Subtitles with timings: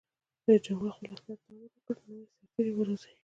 [0.47, 3.15] رئیس جمهور خپلو عسکرو ته امر وکړ؛ نوي سرتېري وروزیئ!